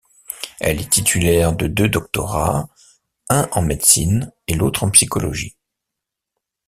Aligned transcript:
Elle 0.59 0.81
est 0.81 0.89
titulaire 0.93 1.53
de 1.53 1.67
deux 1.67 1.87
doctorats, 1.87 2.69
un 3.29 3.47
en 3.51 3.61
médecine, 3.61 4.31
et 4.47 4.55
l'autre 4.55 4.81
en 4.83 4.89
psychologie. 4.89 5.55